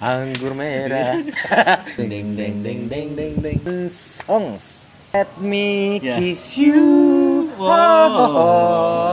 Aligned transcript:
anggur 0.00 0.56
merah 0.56 1.20
ding 1.96 2.32
ding 2.36 2.62
ding 2.64 2.88
ding 2.88 3.12
ding 3.16 3.36
ding 3.36 3.60
songs 3.92 4.88
let 5.12 5.28
me 5.40 6.00
Ya. 6.00 6.16
kiss 6.16 6.56
you 6.56 7.52
Wow. 7.60 9.12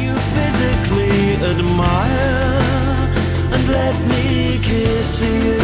you 0.00 0.12
physically 0.32 1.36
admire 1.44 2.48
and 3.52 3.64
let 3.68 3.96
me 4.08 4.56
kiss 4.64 5.20
you. 5.20 5.63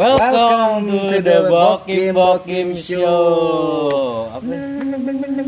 Welcome, 0.00 0.88
to, 0.88 1.20
the 1.20 1.44
Bokim 1.44 2.16
Bokim 2.16 2.72
Show. 2.72 4.32
Apa? 4.32 4.48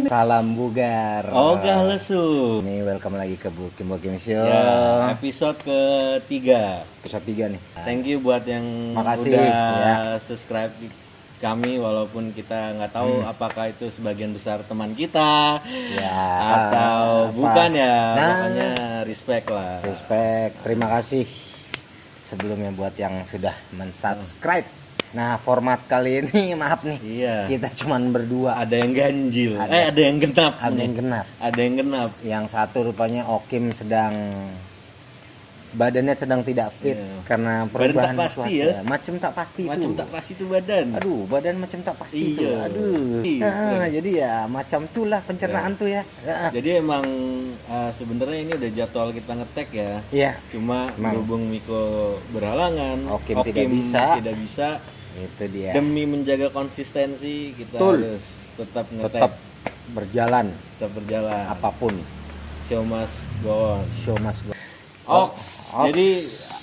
salam 0.05 0.53
bugar 0.53 1.25
Ogah 1.27 1.89
lesu. 1.89 2.61
ini 2.61 2.85
welcome 2.85 3.17
lagi 3.17 3.32
ke 3.35 3.49
Bukim 3.49 3.89
Bukim 3.89 4.12
Show 4.14 4.45
Ya, 4.45 5.09
episode 5.09 5.57
ketiga. 5.57 6.85
episode 7.00 7.25
3 7.25 7.49
nih 7.49 7.61
Thank 7.81 8.04
you 8.04 8.21
buat 8.21 8.45
yang 8.45 8.93
Makasih, 8.93 9.32
udah 9.32 9.40
ya. 9.40 9.96
subscribe 10.21 10.68
di 10.76 10.93
kami 11.40 11.81
walaupun 11.81 12.31
kita 12.31 12.76
nggak 12.76 12.93
tahu 12.93 13.25
apakah 13.25 13.67
itu 13.67 13.89
sebagian 13.89 14.31
besar 14.31 14.61
teman 14.62 14.93
kita 14.93 15.64
Ya, 15.96 16.12
atau 16.61 17.00
apa? 17.25 17.32
bukan 17.32 17.71
ya 17.73 17.96
Nah. 18.12 18.29
pokoknya 18.37 18.71
respect 19.09 19.46
lah 19.48 19.81
respect 19.81 20.61
terima 20.61 20.93
kasih 20.93 21.25
sebelumnya 22.32 22.72
buat 22.72 22.96
yang 22.96 23.21
sudah 23.29 23.53
mensubscribe. 23.77 24.64
Nah 25.13 25.36
format 25.36 25.85
kali 25.85 26.25
ini 26.25 26.53
maaf 26.61 26.81
nih 26.89 26.99
iya. 27.04 27.36
kita 27.45 27.68
cuman 27.85 28.09
berdua. 28.09 28.57
Ada 28.57 28.81
yang 28.81 28.93
ganjil. 28.96 29.61
Ada. 29.61 29.68
eh 29.68 29.85
ada 29.93 30.00
yang 30.00 30.17
genap 30.25 30.53
ada 30.57 30.81
yang 30.81 30.95
genap. 30.96 31.26
Ada 31.37 31.61
yang 31.61 31.75
genap. 31.85 32.11
Yang 32.25 32.45
satu 32.48 32.78
rupanya 32.89 33.28
Okim 33.28 33.77
sedang 33.77 34.17
badannya 35.73 36.15
sedang 36.15 36.41
tidak 36.42 36.69
fit 36.77 36.95
Iya. 36.95 37.25
karena 37.25 37.55
Badan 37.65 37.73
perubahan 37.73 38.15
tak 38.15 38.20
pasti 38.23 38.41
cuaca. 38.55 38.69
ya. 38.69 38.81
macam 38.84 39.15
tak 39.17 39.33
pasti 39.33 39.62
macam 39.65 39.89
itu 39.89 39.97
tak 39.97 40.09
pasti 40.12 40.33
itu 40.33 40.45
badan. 40.47 40.87
Aduh 40.97 41.20
badan 41.27 41.55
macam 41.56 41.78
tak 41.81 41.97
pasti 41.97 42.19
itu 42.20 42.45
Iya. 42.45 42.56
aduh. 42.69 43.20
Iya. 43.25 43.48
Ah, 43.48 43.87
jadi 43.89 44.11
ya 44.12 44.33
macam 44.47 44.81
tuh 44.87 45.05
lah 45.09 45.20
pencernaan 45.23 45.73
tuh 45.75 45.89
ya. 45.89 46.03
Ah, 46.23 46.50
jadi 46.50 46.78
emang 46.78 47.05
uh, 47.67 47.91
sebenarnya 47.91 48.39
ini 48.43 48.53
udah 48.55 48.70
jadwal 48.70 49.09
kita 49.11 49.33
ngetek 49.34 49.69
ya. 49.73 49.93
Iya. 50.11 50.33
Cuma 50.48 50.93
Emang. 50.93 51.17
berhubung 51.17 51.43
Miko 51.48 51.83
berhalangan 52.31 53.09
Okim 53.11 53.41
tidak 53.43 53.67
bisa. 53.69 54.20
tidak 54.20 54.37
bisa. 54.37 54.69
Itu 55.12 55.45
dia. 55.48 55.73
Demi 55.73 56.05
menjaga 56.05 56.48
konsistensi 56.48 57.53
kita 57.53 57.77
Betul. 57.77 57.97
harus 58.00 58.25
tetap 58.55 58.87
ngetek. 58.89 59.20
Tetap 59.20 59.33
berjalan. 59.91 60.47
Tetap 60.77 60.91
berjalan. 60.93 61.45
Apa 61.48 61.69
pun. 61.73 61.97
Show 62.65 62.81
must 62.83 63.28
go 63.41 63.77
on 63.77 63.84
show 63.98 64.17
must 64.19 64.45
go 64.45 64.53
Ox. 65.06 65.34
Ox. 65.75 65.91
Jadi 65.91 66.08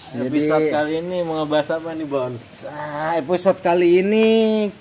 Jadi- 0.10 0.26
episode 0.32 0.66
kali 0.74 0.94
ini 1.06 1.18
mau 1.22 1.44
ngebahas 1.44 1.70
apa 1.78 1.94
nih 1.94 2.08
Bons? 2.08 2.66
Nah, 2.66 3.14
episode 3.20 3.60
kali 3.62 4.02
ini 4.02 4.28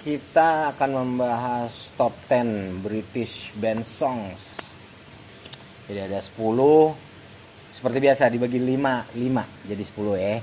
kita 0.00 0.72
akan 0.72 0.90
membahas 1.04 1.92
top 1.98 2.14
10 2.30 2.80
British 2.80 3.52
band 3.58 3.82
songs. 3.84 4.38
Jadi 5.90 6.00
ada 6.00 6.20
10 6.22 6.94
seperti 7.76 7.98
biasa 8.00 8.30
dibagi 8.32 8.56
5, 8.62 9.04
5 9.12 9.44
jadi 9.68 9.82
10 9.84 10.16
ya. 10.16 10.38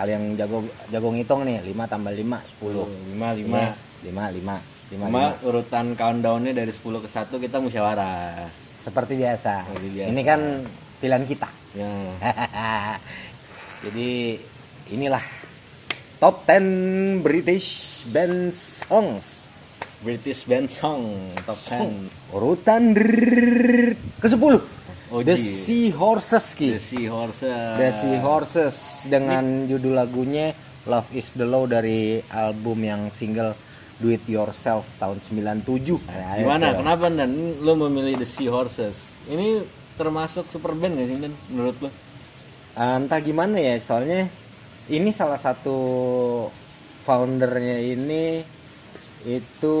Kalian 0.00 0.16
yang 0.16 0.24
jago 0.40 0.58
jago 0.88 1.08
ngitung 1.12 1.44
nih, 1.44 1.60
5 1.60 1.84
tambah 1.84 2.12
5 2.14 2.40
10. 2.40 2.88
5 3.12 3.28
5. 3.36 3.76
5 4.00 4.24
5 4.32 4.56
5 4.90 5.06
Cuma 5.06 5.36
urutan 5.44 5.92
countdownnya 5.94 6.56
dari 6.56 6.72
10 6.72 7.04
ke 7.04 7.08
1 7.10 7.36
kita 7.36 7.60
musyawarah. 7.60 8.48
Seperti 8.80 9.20
biasa. 9.20 9.68
Seperti 9.68 9.88
biasa. 9.92 10.08
Ini 10.08 10.22
kan 10.24 10.40
pilihan 10.98 11.24
kita. 11.28 11.59
Ya. 11.74 11.90
jadi 13.86 14.40
inilah 14.90 15.22
top 16.18 16.42
10 16.46 17.22
British 17.22 18.02
band 18.10 18.50
songs. 18.54 19.40
British 20.00 20.48
band 20.48 20.72
song 20.72 21.12
top 21.44 21.56
10. 21.56 22.32
Urutan 22.32 22.96
ke 22.96 24.26
10 24.26 24.80
Oh, 25.10 25.26
The. 25.26 25.34
Sea 25.34 25.90
Horses 25.90 26.54
Ki. 26.54 26.70
The 26.70 26.78
Seahorses. 26.78 27.74
The 27.82 27.90
Sea 27.90 28.18
Horses 28.22 28.76
dengan 29.10 29.66
judul 29.66 29.98
lagunya 29.98 30.54
Love 30.86 31.10
is 31.18 31.34
the 31.34 31.42
Law 31.42 31.66
dari 31.66 32.22
album 32.30 32.78
yang 32.86 33.10
single 33.10 33.58
Do 33.98 34.14
It 34.14 34.22
Yourself 34.30 34.86
tahun 35.02 35.18
97. 35.18 35.66
Nah, 36.06 36.38
Gimana? 36.38 36.78
Kenapa 36.78 37.10
Dan 37.10 37.58
lo 37.58 37.74
memilih 37.74 38.22
The 38.22 38.28
Seahorses? 38.28 39.18
Ini 39.26 39.60
termasuk 40.00 40.48
super 40.48 40.72
band 40.72 40.96
gak 40.96 41.08
sih 41.12 41.18
Dan 41.20 41.32
menurut 41.52 41.76
lo? 41.84 41.90
Ah, 42.72 42.96
entah 42.96 43.20
gimana 43.20 43.60
ya, 43.60 43.76
soalnya 43.76 44.24
ini 44.88 45.12
salah 45.12 45.36
satu 45.36 45.76
foundernya 47.04 47.76
ini 47.84 48.40
itu 49.28 49.76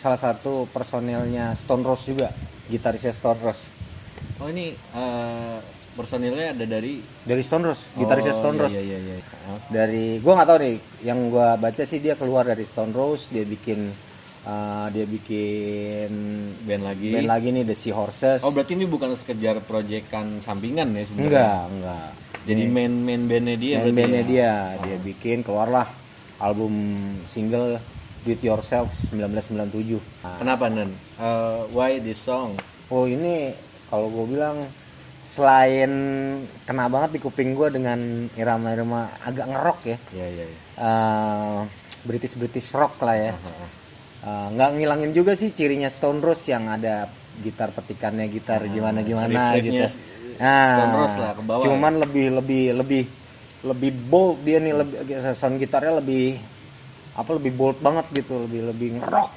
salah 0.00 0.16
satu 0.16 0.64
personelnya 0.72 1.52
Stone 1.52 1.84
Rose 1.84 2.08
juga, 2.08 2.32
gitarisnya 2.72 3.12
Stone 3.12 3.40
Rose. 3.44 3.68
Oh 4.40 4.48
ini 4.48 4.72
eh, 4.72 5.58
personilnya 5.92 6.56
ada 6.56 6.64
dari 6.64 7.04
Dari 7.28 7.42
Stone 7.44 7.68
Rose, 7.68 7.84
gitarisnya 8.00 8.32
Oh, 8.32 8.40
Stone 8.40 8.56
iya, 8.56 8.62
Rose. 8.64 8.72
Iya 8.72 8.82
iya 8.82 8.98
iya. 9.04 9.18
Dari 9.68 10.04
gua 10.24 10.40
nggak 10.40 10.48
tahu 10.48 10.58
nih 10.64 10.74
yang 11.04 11.18
gua 11.28 11.60
baca 11.60 11.82
sih 11.84 12.00
dia 12.00 12.16
keluar 12.16 12.48
dari 12.48 12.64
Stone 12.64 12.96
Rose 12.96 13.28
dia 13.28 13.44
bikin 13.44 13.90
uh, 14.42 14.86
dia 14.88 15.04
bikin 15.04 16.10
Band 16.62 16.82
lagi. 16.82 17.10
band 17.10 17.26
lagi 17.26 17.48
nih 17.50 17.64
The 17.64 17.74
Sea 17.74 17.92
Horses 17.92 18.40
Oh 18.40 18.50
berarti 18.50 18.72
ini 18.72 18.84
bukan 18.84 19.12
sekedar 19.12 19.60
proyekan 19.60 20.38
sampingan 20.38 20.92
ya 20.92 21.02
sebenarnya? 21.02 21.28
enggak 21.28 21.60
enggak 21.70 22.08
Jadi 22.40 22.62
main 22.66 22.92
main 22.98 23.22
bandnya 23.24 23.56
dia 23.56 23.76
berarti 23.78 23.92
bandnya 23.94 24.22
ya? 24.22 24.26
dia 24.26 24.52
dia 24.80 24.96
bikin 24.98 25.40
keluarlah 25.40 25.84
album 26.38 26.72
single 27.24 27.76
Do 28.20 28.28
It 28.28 28.40
Yourself 28.40 28.88
1997 29.10 29.96
Nah, 30.20 30.36
Kenapa 30.36 30.68
Nen? 30.68 30.88
Eh, 31.16 31.60
why 31.70 31.96
this 31.98 32.18
song? 32.18 32.56
oh 32.88 33.04
ini 33.04 33.52
kalau 33.86 34.08
gue 34.08 34.26
bilang 34.30 34.64
selain 35.20 35.90
kena 36.62 36.86
banget 36.86 37.10
di 37.12 37.20
kuping 37.20 37.52
gue 37.52 37.68
dengan 37.70 37.98
irama-irama 38.34 39.04
agak 39.20 39.46
ngerok 39.46 39.80
ya 39.84 39.96
Iya 40.10 40.26
iya. 40.28 40.44
iya. 40.44 40.58
British 42.00 42.34
British 42.34 42.72
rock 42.72 42.96
lah 42.98 43.14
ya 43.14 43.32
Uh, 43.32 43.68
nggak 44.26 44.70
ngilangin 44.76 45.12
juga 45.16 45.32
sih 45.32 45.48
cirinya 45.52 45.88
Stone 45.88 46.20
Rose 46.20 46.52
yang 46.52 46.68
ada 46.68 47.08
gitar 47.40 47.72
petikannya 47.72 48.28
gitar 48.28 48.60
gimana 48.68 49.00
gimana 49.00 49.56
riff-riffnya 49.56 49.88
gitu. 49.88 49.96
Stone 50.40 50.94
Rose 50.96 51.16
lah, 51.16 51.32
ke 51.32 51.42
bawah 51.44 51.64
Cuman 51.64 51.92
lebih 52.00 52.26
lebih 52.36 52.64
lebih 52.76 53.02
lebih 53.60 53.90
bold 54.08 54.40
dia 54.44 54.56
nih 54.60 54.72
lebih 54.72 54.96
sound 55.36 55.56
gitarnya 55.60 56.00
lebih 56.00 56.36
apa 57.16 57.30
lebih 57.36 57.52
bold 57.56 57.78
banget 57.84 58.08
gitu 58.12 58.44
lebih 58.48 58.72
lebih 58.72 58.88
ngerok. 59.00 59.28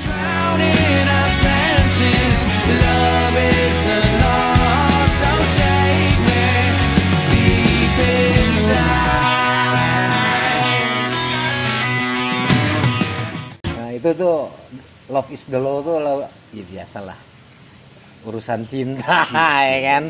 Drowning 0.00 1.08
our 1.08 1.28
senses. 1.28 2.38
Love 2.80 3.36
is 3.36 3.78
the 3.84 4.15
itu 14.06 14.22
tuh 14.22 14.46
Love 15.10 15.30
is 15.34 15.42
the 15.50 15.58
Law 15.58 15.82
tuh 15.82 15.98
lo- 15.98 16.30
ya 16.54 16.62
biasalah. 16.62 17.18
Urusan 18.22 18.62
cinta 18.70 19.26
ya 19.66 19.78
kan? 19.82 20.04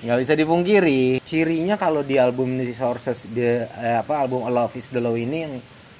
Nggak 0.00 0.18
bisa 0.24 0.32
dipungkiri. 0.32 1.20
Cirinya 1.20 1.76
kalau 1.76 2.00
di 2.00 2.16
album 2.16 2.56
The 2.56 2.72
Sources 2.72 3.28
dia 3.28 3.68
eh, 3.76 3.96
apa 4.00 4.24
album 4.24 4.48
Love 4.48 4.72
is 4.80 4.88
the 4.88 5.00
Law 5.04 5.12
ini 5.12 5.36
yang 5.44 5.52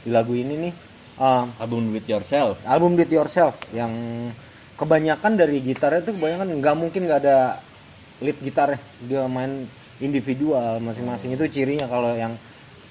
di 0.03 0.09
lagu 0.09 0.33
ini 0.33 0.57
nih 0.69 0.73
um, 1.21 1.47
Album 1.61 1.93
with 1.93 2.09
yourself. 2.09 2.57
album 2.65 2.97
Do 2.97 3.05
It 3.05 3.13
Yourself 3.13 3.55
yang 3.71 3.93
kebanyakan 4.75 5.37
dari 5.37 5.61
gitarnya 5.63 6.03
tuh 6.03 6.17
kebanyakan 6.17 6.49
nggak 6.59 6.77
mungkin 6.77 7.05
nggak 7.05 7.21
ada 7.23 7.61
lead 8.25 8.39
gitarnya. 8.41 8.81
Dia 9.05 9.29
main 9.29 9.69
individual 10.01 10.81
masing-masing. 10.81 11.37
Itu 11.37 11.45
cirinya 11.53 11.85
kalau 11.87 12.17
yang 12.17 12.33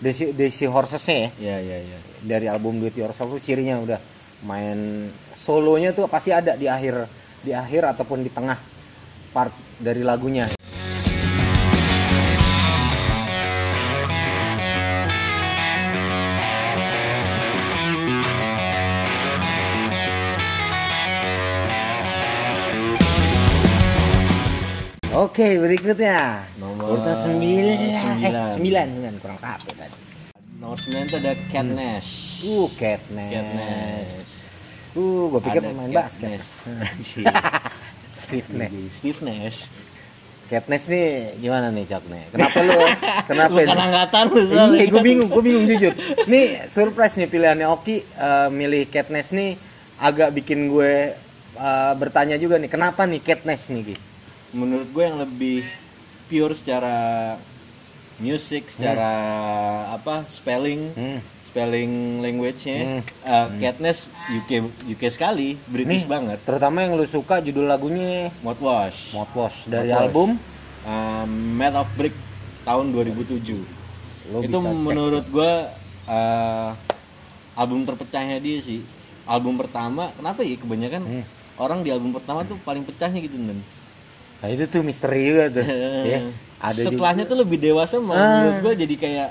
Desi, 0.02 0.34
Desi 0.34 0.66
Horses-nya 0.66 1.18
ya. 1.18 1.30
Iya 1.38 1.58
iya 1.62 1.78
iya. 1.86 1.98
dari 2.22 2.46
album 2.50 2.78
Do 2.82 2.88
It 2.88 2.96
Yourself 2.98 3.38
tuh 3.38 3.42
cirinya 3.42 3.78
udah 3.78 4.00
main 4.42 5.10
solonya 5.38 5.94
tuh 5.94 6.10
pasti 6.10 6.34
ada 6.34 6.58
di 6.58 6.66
akhir 6.66 7.06
di 7.42 7.54
akhir 7.54 7.98
ataupun 7.98 8.22
di 8.26 8.30
tengah 8.30 8.58
part 9.34 9.54
dari 9.82 10.02
lagunya. 10.06 10.50
Oke 25.12 25.60
berikutnya. 25.60 26.50
Nomor 26.58 27.04
eh 27.04 27.14
sembilan. 27.14 27.78
sembilan 28.58 28.88
sembilan 28.90 29.14
kurang 29.22 29.38
satu 29.38 29.70
tadi 29.78 30.11
Nomor 30.72 30.88
9 30.88 31.04
itu 31.04 31.18
ada 31.20 31.34
Cat 31.52 31.68
Nash. 31.68 32.12
uh 32.48 32.68
Cat 32.80 33.04
Nash. 33.12 33.34
Cat 33.36 33.48
Nash. 33.60 34.14
Uh, 34.96 35.28
gue 35.28 35.42
pikir 35.44 35.60
Ada 35.60 35.68
pemain 35.68 35.92
Cat 35.92 36.00
basket. 36.00 36.40
Nash. 36.40 37.12
Steve 38.24 38.50
Nash. 38.56 38.72
Steve 38.88 39.20
Nash. 39.20 39.60
Catness 40.48 40.88
nih 40.88 41.36
gimana 41.44 41.76
nih 41.76 41.84
nih? 41.92 42.24
Kenapa 42.32 42.58
lu? 42.64 42.72
Kenapa? 43.36 43.52
Bukan 43.52 43.80
angkatan 43.84 44.26
lu 44.32 44.42
Iya, 44.48 44.86
gue 44.88 45.02
bingung, 45.04 45.28
gue 45.28 45.44
bingung 45.44 45.68
jujur. 45.68 45.92
Nih 46.32 46.64
surprise 46.72 47.20
nih 47.20 47.28
pilihannya 47.28 47.68
Oki 47.68 48.08
eh, 48.08 48.48
milih 48.48 48.88
Catness 48.88 49.36
nih 49.36 49.60
agak 50.00 50.32
bikin 50.32 50.72
gue 50.72 51.12
eh, 51.60 51.94
bertanya 52.00 52.40
juga 52.40 52.56
nih, 52.56 52.72
kenapa 52.72 53.04
nih 53.04 53.20
Catness 53.20 53.68
nih 53.76 53.92
Ki? 53.92 53.96
Menurut 54.56 54.88
gue 54.88 55.04
yang 55.04 55.20
lebih 55.20 55.68
pure 56.32 56.56
secara 56.56 57.36
music, 58.22 58.70
secara 58.70 59.10
apa 59.92 60.24
spelling, 60.26 60.94
Hmm. 60.94 61.20
spelling 61.42 61.94
language-nya, 62.20 62.80
Hmm. 62.80 63.02
eh, 63.26 63.48
Katniss 63.60 64.08
UK 64.30 64.50
UK 64.88 65.04
sekali, 65.08 65.58
British 65.66 66.06
Nih. 66.06 66.10
banget. 66.10 66.40
Terutama 66.42 66.82
yang 66.82 66.94
lu 66.94 67.04
suka 67.04 67.38
judul 67.40 67.66
lagunya 67.66 68.30
Mouthwash. 68.40 69.12
Mouthwash 69.12 69.66
dari 69.66 69.90
Mouthwash. 69.90 70.06
album 70.08 70.30
Um, 70.82 71.30
Made 71.56 71.76
of 71.76 71.86
Brick 71.94 72.16
tahun 72.62 72.90
2007. 72.90 73.62
lo 74.24 74.38
itu 74.40 74.50
cek. 74.50 74.74
menurut 74.82 75.26
gua 75.28 75.70
uh, 76.08 76.74
album 77.54 77.84
terpecahnya 77.84 78.38
dia 78.38 78.58
sih 78.58 78.82
album 79.24 79.58
pertama 79.58 80.10
kenapa 80.12 80.42
ya 80.42 80.56
kebanyakan 80.56 81.02
Hmm. 81.04 81.26
orang 81.58 81.82
di 81.82 81.90
album 81.90 82.10
pertama 82.12 82.42
tuh 82.44 82.58
paling 82.60 82.82
pecahnya 82.82 83.20
gitu 83.20 83.36
dan 83.36 83.62
Nah, 84.42 84.50
itu 84.50 84.66
tuh 84.66 84.82
misteri 84.82 85.22
juga 85.24 85.54
tuh. 85.54 85.66
ya. 86.10 86.20
Ada 86.62 86.82
setelahnya 86.86 87.26
tuh 87.26 87.38
lebih 87.38 87.58
dewasa 87.60 87.98
malah 87.98 88.16
Ah. 88.16 88.30
menurut 88.40 88.58
gua 88.62 88.74
jadi 88.76 88.96
kayak 88.96 89.30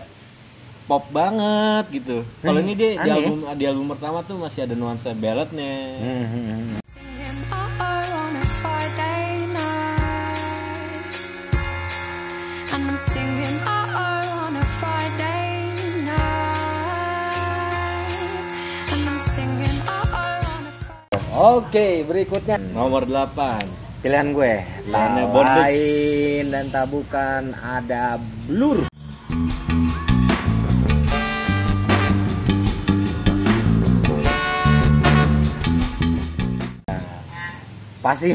pop 0.85 1.07
banget 1.09 1.85
gitu 1.93 2.27
kalau 2.41 2.59
Hmm, 2.59 2.67
ini 2.67 2.73
dia 2.75 2.91
di 2.91 2.99
aneh 2.99 3.07
ya. 3.07 3.15
album 3.23 3.39
di 3.55 3.65
album 3.65 3.87
pertama 3.89 4.19
tuh 4.21 4.37
masih 4.37 4.61
ada 4.61 4.75
nuansa 4.75 5.15
balladnya 5.15 5.71
juga. 5.95 6.03
Hmm, 6.03 6.27
hmm, 6.27 6.43
hmm. 6.43 6.83
Singing 6.91 7.39
oh 7.49 7.71
on 8.19 8.35
a 8.35 8.45
Friday 8.57 9.23
night. 9.49 11.07
And 12.69 12.83
I'm 12.85 12.99
singing 13.01 13.57
oh 13.63 13.95
on 14.43 14.55
a 14.57 14.67
Friday 14.77 15.71
night. 17.31 18.11
And 18.91 19.03
I'm 19.05 19.21
singing 19.25 19.79
oh 19.87 20.07
on 20.11 20.67
a 20.67 20.73
Friday 20.75 21.23
Oke, 21.33 21.87
berikutnya 22.05 22.59
nomor 22.69 23.07
8 23.07 23.63
pilihan 24.01 24.33
gue. 24.33 24.55
Tak 24.89 25.09
Bondage. 25.29 25.77
lain 25.77 26.45
dan 26.49 26.65
tak 26.73 26.87
bukan 26.89 27.43
ada 27.61 28.17
Blur. 28.49 28.89
pasti 38.01 38.33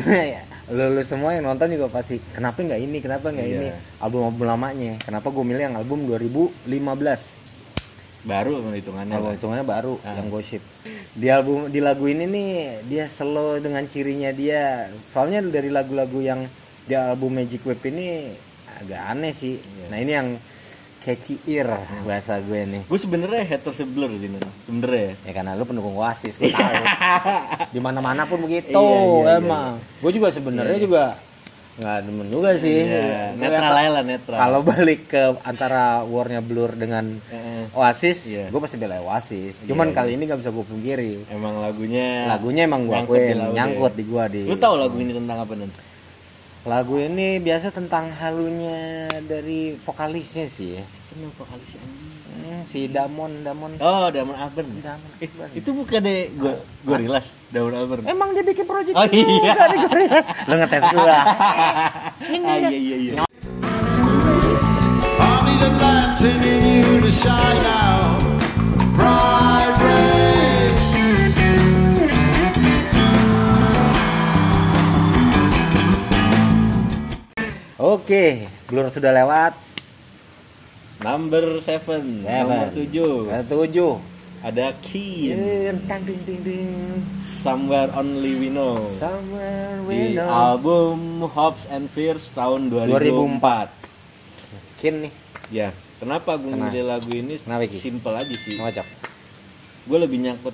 lu, 0.69 0.85
lu 0.93 1.01
semua 1.01 1.33
yang 1.33 1.49
nonton 1.49 1.73
juga 1.73 1.89
pasti 1.89 2.21
kenapa 2.33 2.61
nggak 2.61 2.81
ini 2.85 2.97
kenapa 3.01 3.33
nggak 3.33 3.47
Iya. 3.49 3.57
ini 3.57 3.67
album 3.97 4.29
album 4.29 4.45
lamanya 4.45 4.93
kenapa 5.01 5.33
gue 5.33 5.41
milih 5.41 5.73
yang 5.73 5.75
album 5.77 6.05
2015 6.05 7.44
baru 8.25 8.57
hitungannya 8.67 9.15
lah. 9.15 9.31
hitungannya 9.31 9.63
baru 9.63 9.93
Ah. 10.01 10.17
yang 10.17 10.27
gosip 10.27 10.61
di 11.11 11.27
album 11.27 11.69
di 11.69 11.77
lagu 11.77 12.05
ini 12.05 12.25
nih 12.25 12.49
dia 12.83 13.05
slow 13.07 13.57
dengan 13.57 13.85
cirinya 13.85 14.29
dia 14.29 14.85
soalnya 15.05 15.39
dari 15.41 15.69
lagu-lagu 15.69 16.19
yang 16.19 16.41
di 16.81 16.93
album 16.93 17.33
Magic 17.33 17.61
Web 17.61 17.79
ini 17.83 18.33
agak 18.75 19.01
aneh 19.07 19.31
sih 19.31 19.55
Iya. 19.55 19.85
nah 19.87 19.97
ini 19.97 20.11
yang 20.11 20.29
catchy 20.99 21.37
ear 21.47 21.69
bahasa 22.01 22.37
gue 22.39 22.65
nih 22.65 22.81
gue 22.83 22.99
sebenarnya 22.99 23.45
haters 23.47 23.85
blur 23.85 24.09
sih 24.11 24.25
Nan. 24.25 24.41
sebenarnya 24.65 25.13
ya 25.21 25.31
karena 25.31 25.53
lu 25.53 25.63
pendukung 25.63 25.93
Oasis 25.95 26.35
gue 26.35 26.49
tahu 26.49 26.75
di 27.75 27.79
mana 27.79 28.01
mana 28.01 28.25
pun 28.25 28.41
begitu 28.41 28.73
Iya, 28.73 28.81
iya, 28.81 29.21
iya. 29.23 29.33
emang 29.37 29.77
gue 29.77 30.11
juga 30.11 30.27
sebenarnya 30.29 30.77
juga 30.77 31.13
nggak 31.75 31.97
demen 32.03 32.27
juga 32.27 32.55
sih. 32.55 32.87
Iya, 32.87 33.35
Gue 33.35 33.41
netral 33.43 33.67
ya, 33.67 33.81
aja 33.81 33.91
lah 33.91 34.03
netral. 34.03 34.37
kalau 34.37 34.59
balik 34.63 34.99
ke 35.05 35.21
antara 35.43 35.83
warnya 36.01 36.39
Blur 36.39 36.71
dengan 36.71 37.19
Eh, 37.27 37.67
Oasis 37.71 38.31
Iya. 38.31 38.47
gue 38.47 38.59
pasti 38.59 38.75
bela 38.75 39.01
Oasis. 39.01 39.63
Cuman 39.63 39.91
Iya, 39.91 39.95
kali 39.97 40.11
ini 40.15 40.23
gak 40.23 40.39
bisa 40.39 40.49
gue 40.49 40.63
pungkiri. 40.63 41.27
Emang 41.27 41.59
lagunya 41.59 42.25
lagunya 42.25 42.63
emang 42.63 42.87
gue 42.87 42.95
nyangkut 42.95 43.11
di 43.13 43.23
akuin 43.25 43.37
lagu 43.37 43.53
nyangkut 43.53 43.91
ya. 43.91 43.97
di 43.97 44.03
gua 44.05 44.23
di 44.25 44.41
lu 44.43 44.55
tahu 44.55 44.75
lagu 44.77 44.95
ini 44.95 45.11
tentang 45.11 45.37
apa 45.37 45.53
nen? 45.53 45.71
Lagu 46.65 46.95
ini 46.97 47.27
biasa 47.37 47.67
tentang 47.69 48.09
halunya 48.15 48.79
dari 49.21 49.75
vokalisnya 49.77 50.47
sih. 50.47 50.79
Ya. 50.79 50.83
kenapa 51.05 51.43
kali 51.45 51.63
si 52.65 52.89
Damon 52.89 53.31
Damon. 53.41 53.77
Oh 53.79 54.09
Damon 54.09 54.35
Albarn. 54.35 54.67
Damon 54.81 55.09
Eh, 55.17 55.29
itu 55.53 55.69
bukan 55.71 56.01
deh 56.01 56.27
gua 56.35 56.57
Gorillaz 56.83 57.31
Damon 57.49 57.73
Albarn. 57.73 58.03
Emang 58.03 58.33
dia 58.33 58.43
bikin 58.43 58.65
project 58.65 58.93
Oh, 58.93 59.05
juga 59.05 59.15
iya. 59.15 59.53
di 59.69 59.77
Gorillaz? 59.85 60.25
Lu 60.49 60.53
ngetes 60.57 60.83
gua. 60.91 61.19
Ah 62.25 62.57
iya 62.57 62.69
iya 62.73 62.97
iya. 62.97 63.13
Oke 77.75 78.47
Blur 78.67 78.87
sudah 78.87 79.11
lewat 79.11 79.53
number 80.99 81.59
seven, 81.59 82.23
nomor 82.23 82.71
tujuh. 82.71 83.27
Ada 83.27 83.43
tujuh. 83.45 83.93
Ada 84.45 84.77
Keen. 84.77 85.41
Tang, 85.89 86.05
ding, 86.05 86.21
ding, 86.21 86.41
ding. 86.41 86.69
Somewhere 87.17 87.89
Only 87.91 88.37
We 88.37 88.47
Know. 88.47 88.77
Somewhere 88.77 89.81
di 89.81 89.89
we 89.89 89.97
know. 90.13 90.29
album 90.29 91.25
Hopes 91.25 91.65
and 91.65 91.89
Fears 91.89 92.29
tahun 92.29 92.69
2004 92.69 93.73
Kin 94.77 94.95
nih. 95.01 95.13
Ya 95.49 95.69
kenapa 95.97 96.37
gue 96.37 96.53
Kenapa? 96.53 96.69
milih 96.69 96.83
lagu 96.85 97.09
ini? 97.09 97.41
Kenapa, 97.41 97.65
Ki? 97.65 97.73
simple 97.73 98.13
aja 98.13 98.29
sih. 98.29 98.53
Ngocok 98.55 98.87
gue 99.85 99.97
lebih 99.99 100.17
nyangkut 100.19 100.53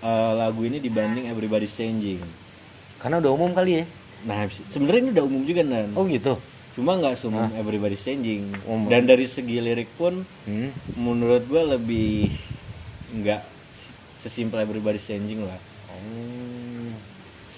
eh, 0.00 0.32
lagu 0.36 0.60
ini 0.62 0.78
dibanding 0.78 1.26
Everybody's 1.26 1.74
Changing. 1.74 2.22
Karena 2.98 3.18
udah 3.18 3.30
umum 3.30 3.50
kali 3.50 3.82
ya. 3.82 3.84
Nah 4.24 4.46
se- 4.46 4.62
sebenarnya 4.68 5.00
ini 5.00 5.10
udah 5.10 5.24
umum 5.24 5.42
juga 5.42 5.62
nan. 5.62 5.90
Oh 5.94 6.06
gitu 6.06 6.38
cuma 6.78 6.94
nggak 6.94 7.18
seumum 7.18 7.50
Everybody's 7.52 7.98
Changing 7.98 8.54
Umum. 8.62 8.86
dan 8.86 9.02
dari 9.02 9.26
segi 9.26 9.58
lirik 9.58 9.90
pun 9.92 10.14
hmm. 10.46 10.94
menurut 10.94 11.42
gue 11.42 11.62
lebih 11.68 12.30
nggak 13.18 13.42
sesimpel 14.18 14.62
Everybody's 14.62 15.02
Changing 15.02 15.42
lah 15.42 15.58
Oh. 15.88 16.94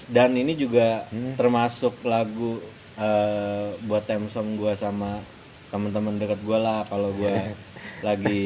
dan 0.09 0.33
ini 0.33 0.57
juga 0.57 1.05
Hmm. 1.07 1.37
termasuk 1.37 2.01
lagu 2.03 2.57
eh, 2.97 3.69
buat 3.85 4.05
theme 4.05 4.27
song 4.27 4.57
gue 4.57 4.73
sama 4.73 5.21
teman-teman 5.69 6.17
dekat 6.17 6.41
gue 6.41 6.57
lah 6.57 6.89
kalau 6.89 7.13
gue 7.13 7.37
lagi 8.07 8.45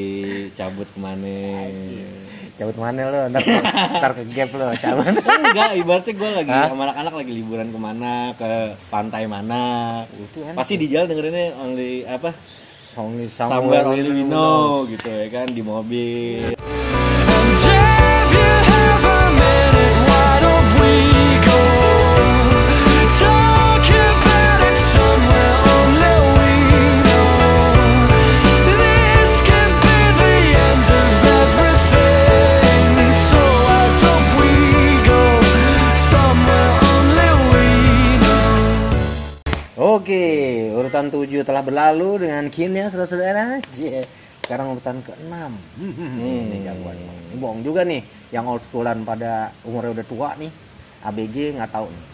cabut 0.52 0.87
ke 0.87 0.98
mana 0.98 1.70
cabut 2.54 2.76
mana 2.78 3.00
lo 3.11 3.20
ntar, 3.34 3.42
ntar 3.99 4.12
ke 4.14 4.23
gap 4.30 4.50
lo 4.54 4.70
cabut. 4.78 5.04
Enggak 5.11 5.70
ibaratnya 5.75 6.12
gue 6.14 6.30
lagi 6.30 6.50
Hah? 6.54 6.68
sama 6.70 6.82
anak-anak 6.87 7.14
lagi 7.18 7.32
liburan 7.34 7.68
ke 7.75 7.78
mana 7.78 8.14
ke 8.38 8.50
pantai 8.87 9.26
mana. 9.26 9.64
Itu 10.14 10.46
enak 10.46 10.54
pasti 10.54 10.75
di 10.78 10.87
jalan 10.87 11.11
dengerinnya 11.11 11.58
only 11.58 12.06
apa? 12.06 12.30
Only 12.94 13.26
somewhere 13.26 13.82
only 13.90 14.06
we 14.06 14.23
know 14.23 14.87
gitu 14.87 15.11
ya 15.11 15.26
kan 15.26 15.50
di 15.50 15.62
mobil 15.66 16.53
urutan 40.94 41.10
7 41.10 41.42
telah 41.42 41.62
berlalu 41.66 42.22
dengan 42.22 42.46
kini 42.54 42.78
ya 42.78 42.86
saudara-saudara. 42.86 43.58
Sekarang 44.46 44.78
urutan 44.78 45.02
ke-6. 45.02 45.26
Hmm, 45.26 46.22
ini 46.22 46.62
jagoan. 46.62 46.94
Ini 46.94 47.36
bohong 47.42 47.66
juga 47.66 47.82
nih 47.82 47.98
yang 48.30 48.46
old 48.46 48.62
schoolan 48.62 49.02
pada 49.02 49.50
umurnya 49.66 49.90
udah 49.90 50.06
tua 50.06 50.28
nih. 50.38 50.54
ABG 51.02 51.58
nggak 51.58 51.74
tahu 51.74 51.90
nih. 51.90 52.04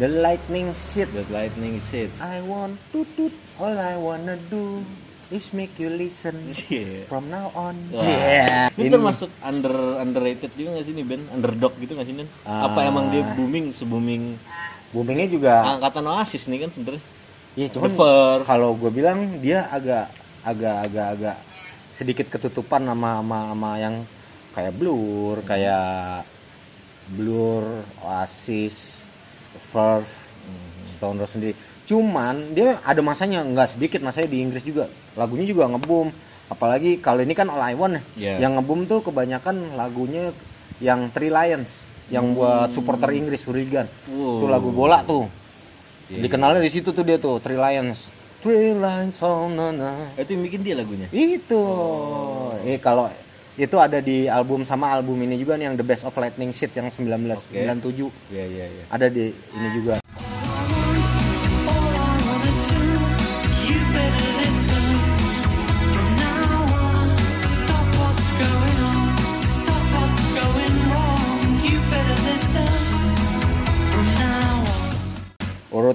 The 0.00 0.08
Lightning 0.08 0.72
Shit. 0.72 1.12
The 1.12 1.28
Lightning 1.28 1.84
Shit 1.84 2.08
I 2.16 2.40
want 2.48 2.80
to 2.96 3.04
tut, 3.12 3.36
all 3.60 3.76
I 3.76 4.00
wanna 4.00 4.40
do 4.48 4.80
is 5.28 5.52
make 5.52 5.76
you 5.76 5.92
listen 5.92 6.40
Iya. 6.72 7.04
from 7.12 7.28
now 7.28 7.52
on. 7.52 7.76
Cie. 8.00 8.72
Ini 8.72 8.88
termasuk 8.88 9.28
under 9.44 10.00
underrated 10.00 10.48
juga 10.56 10.80
gak 10.80 10.88
sih 10.88 10.96
nih 10.96 11.04
Ben? 11.04 11.20
Underdog 11.28 11.76
gitu 11.76 11.92
gak 11.92 12.08
sih 12.08 12.16
Nen? 12.16 12.24
Ah. 12.48 12.72
Apa 12.72 12.88
emang 12.88 13.12
dia 13.12 13.20
booming 13.36 13.76
se-booming 13.76 14.40
boomingnya 14.96 15.28
juga 15.28 15.52
angkatan 15.76 16.08
Oasis 16.08 16.48
nih 16.48 16.64
kan 16.64 16.72
sebenernya? 16.72 17.19
Iya 17.58 17.66
cuman 17.74 17.90
kalau 18.46 18.78
gue 18.78 18.90
bilang 18.94 19.42
dia 19.42 19.66
agak 19.70 20.06
agak 20.46 20.76
agak 20.86 21.06
agak 21.18 21.36
sedikit 21.98 22.26
ketutupan 22.32 22.86
sama 22.86 23.20
sama, 23.20 23.38
sama 23.52 23.70
yang 23.76 23.94
kayak 24.56 24.72
Blur, 24.78 25.42
kayak 25.44 26.24
Blur, 27.12 27.66
Oasis, 28.06 29.02
Verve, 29.74 30.08
Stone 30.96 31.18
Roses 31.18 31.34
sendiri. 31.34 31.54
Cuman 31.90 32.54
dia 32.54 32.78
ada 32.86 33.02
masanya 33.02 33.42
nggak 33.42 33.76
sedikit 33.76 34.00
masanya 34.00 34.30
di 34.30 34.38
Inggris 34.40 34.62
juga. 34.62 34.86
Lagunya 35.18 35.44
juga 35.44 35.66
ngebum. 35.66 36.08
Apalagi 36.50 36.98
kalau 36.98 37.22
ini 37.22 37.34
kan 37.34 37.50
All 37.50 37.62
I 37.62 37.74
Want 37.74 37.94
ya. 37.94 38.02
Iya. 38.18 38.34
Yang 38.46 38.52
ngebum 38.58 38.80
tuh 38.86 39.00
kebanyakan 39.06 39.74
lagunya 39.74 40.30
yang 40.78 41.10
Three 41.10 41.30
Lions 41.30 41.86
yang 42.10 42.34
buat 42.34 42.74
supporter 42.74 43.10
Inggris 43.14 43.46
Hurricane. 43.46 43.90
Wow. 44.10 44.42
Tuh 44.42 44.48
lagu 44.50 44.70
bola 44.74 45.02
tuh. 45.06 45.26
Iya, 46.10 46.26
Dikenalnya 46.26 46.58
di 46.58 46.70
situ 46.74 46.90
tuh 46.90 47.06
dia 47.06 47.22
tuh 47.22 47.38
Three 47.38 47.54
Lions. 47.54 48.10
Three 48.42 48.74
Lions 48.74 49.22
on 49.22 49.54
na 49.54 49.70
na. 49.70 49.92
Itu 50.18 50.34
yang 50.34 50.42
bikin 50.42 50.60
dia 50.66 50.74
lagunya. 50.74 51.06
Itu. 51.14 51.62
Eh 52.66 52.82
kalau 52.82 53.06
itu 53.54 53.76
ada 53.78 54.02
di 54.02 54.26
album 54.26 54.66
sama 54.66 54.90
album 54.90 55.20
ini 55.22 55.38
juga 55.38 55.54
nih 55.54 55.70
yang 55.70 55.76
The 55.78 55.86
Best 55.86 56.02
of 56.02 56.16
Lightning 56.18 56.50
Shit 56.50 56.74
yang 56.74 56.90
1997. 56.90 58.10
Iya 58.34 58.44
iya 58.48 58.66
iya. 58.66 58.84
Ada 58.90 59.06
di 59.06 59.30
ini 59.30 59.68
juga. 59.76 59.99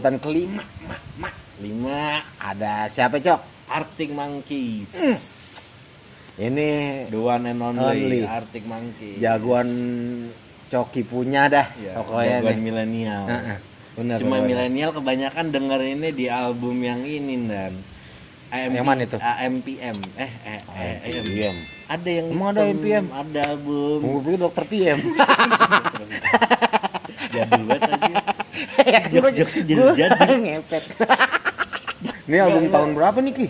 Urutan 0.05 0.21
kelima, 0.21 0.61
mak, 0.85 1.01
mak. 1.17 1.33
lima 1.65 2.21
ada 2.37 2.85
siapa 2.85 3.17
cok? 3.17 3.41
Arctic 3.73 4.13
Monkeys. 4.13 4.93
Ini 6.37 6.69
The 7.09 7.17
one 7.17 7.49
and 7.49 7.57
only, 7.57 7.81
Only. 8.05 8.21
Arctic 8.21 8.69
Monkeys. 8.69 9.17
jagoan 9.17 9.65
coki 10.69 11.01
punya 11.01 11.49
dah 11.49 11.65
Ya, 11.81 11.97
pokoknya 11.97 12.37
jagoan 12.37 12.59
milenial. 12.61 13.23
Heeh, 13.25 13.57
Benar. 13.97 14.17
Cuma 14.21 14.45
milenial 14.45 14.93
kebanyakan 14.93 15.49
dengerinnya 15.49 16.13
di 16.13 16.29
album 16.29 16.77
yang 16.85 17.01
ini 17.01 17.49
dan 17.49 17.73
AMP, 18.53 18.77
Yang 18.77 18.85
mana 18.85 19.01
itu? 19.09 19.17
AMPM. 19.17 19.97
Eh, 20.21 20.31
eh, 20.45 20.61
eh, 20.69 20.95
eh, 21.01 21.21
PM. 21.25 21.55
Ada 21.89 22.09
yang 22.13 22.27
Emang 22.29 22.53
ada 22.53 22.61
AMPM? 22.61 23.05
Ada 23.09 23.41
album. 23.57 23.97
Gue 24.05 24.19
pikir 24.21 24.37
dokter 24.37 24.63
PM. 24.69 24.97
Jadul 27.33 27.63
banget 27.65 27.89
aja. 27.89 28.34
ya 28.93 28.99
kan 29.03 29.09
Jokes-jokesnya 29.11 29.63
gua 29.63 29.93
jadi-jadi. 29.93 30.35
ngepet. 30.45 30.83
Ini 32.29 32.37
album 32.41 32.73
tahun 32.73 32.89
berapa 32.97 33.17
nih 33.21 33.33
Ki? 33.33 33.47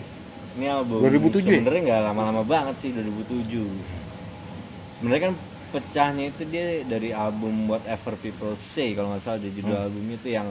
Ini 0.56 0.66
album 0.72 1.00
2007 1.04 1.44
ya? 1.44 1.60
Sebenarnya 1.60 1.82
nggak 1.84 2.02
lama-lama 2.12 2.42
banget 2.44 2.74
sih 2.80 2.90
2007. 2.92 3.66
Sebenarnya 5.00 5.22
kan 5.28 5.34
pecahnya 5.72 6.24
itu 6.32 6.42
dia 6.48 6.84
dari 6.84 7.10
album 7.12 7.68
Whatever 7.68 8.16
People 8.20 8.56
Say 8.56 8.96
kalau 8.96 9.12
nggak 9.12 9.22
salah 9.24 9.40
di 9.40 9.52
judul 9.52 9.76
albumnya 9.76 10.16
itu 10.16 10.28
yang 10.32 10.48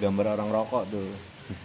gambar 0.00 0.36
orang 0.40 0.48
rokok 0.52 0.84
tuh. 0.88 1.08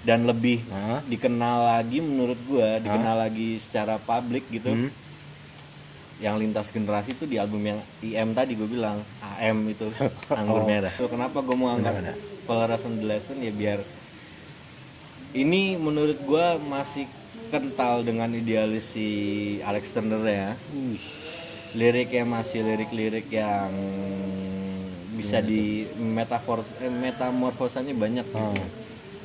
Dan 0.04 0.28
lebih 0.28 0.68
Hah? 0.68 1.00
dikenal 1.08 1.80
lagi 1.80 2.04
menurut 2.04 2.36
gua, 2.44 2.82
dikenal 2.82 3.24
lagi 3.24 3.56
secara 3.56 3.96
publik 4.02 4.44
gitu. 4.52 4.74
Hmm. 4.74 4.92
Yang 6.18 6.36
lintas 6.42 6.68
generasi 6.74 7.14
itu 7.14 7.30
di 7.30 7.38
album 7.38 7.62
yang 7.62 7.80
IM 8.02 8.34
tadi 8.34 8.58
gue 8.58 8.66
bilang 8.66 8.98
AM 9.38 9.70
itu 9.70 9.90
anggur 10.40 10.66
merah. 10.66 10.94
Tuh, 10.98 11.10
kenapa 11.10 11.46
gue 11.46 11.54
mau 11.54 11.70
angkat 11.70 12.18
Polaris 12.48 12.88
and 12.88 13.04
the 13.04 13.06
Lesson 13.06 13.38
ya 13.44 13.54
biar 13.54 13.80
ini 15.36 15.76
menurut 15.76 16.18
gua 16.24 16.56
masih 16.56 17.06
kental 17.52 18.02
dengan 18.04 18.32
idealis 18.32 18.96
si 18.96 19.08
Alex 19.62 19.92
Turner 19.92 20.24
ya. 20.24 20.50
Liriknya 21.76 22.24
masih 22.24 22.64
lirik-lirik 22.64 23.28
yang 23.28 23.70
bisa 25.18 25.44
di 25.44 25.84
metafor 26.00 26.64
eh, 26.80 26.90
metamorfosanya 26.90 27.92
banyak 27.92 28.26
gitu. 28.26 28.66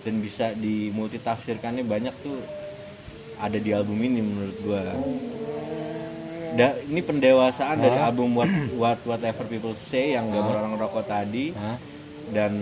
Dan 0.03 0.19
bisa 0.19 0.51
dimultitafsirkannya 0.59 1.87
banyak 1.87 2.15
tuh 2.27 2.43
ada 3.39 3.59
di 3.59 3.71
album 3.71 4.03
ini 4.03 4.21
menurut 4.21 4.57
gua. 4.67 4.83
Da, 6.53 6.77
ini 6.85 7.01
pendewasaan 7.01 7.81
dari 7.81 7.97
album 7.97 8.37
What, 8.37 8.53
What 8.77 9.01
Whatever 9.09 9.49
People 9.49 9.73
Say 9.73 10.13
yang 10.13 10.29
gambar 10.29 10.61
orang 10.61 10.75
rokok 10.77 11.09
tadi 11.09 11.57
Hah? 11.57 11.81
dan 12.33 12.53